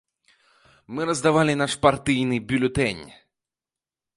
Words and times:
Мы 0.95 1.01
раздавалі 1.09 1.53
наш 1.61 1.73
партыйны 1.83 2.41
бюлетэнь. 2.53 3.05